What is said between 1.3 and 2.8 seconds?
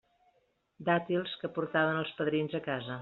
que portaven els padrins a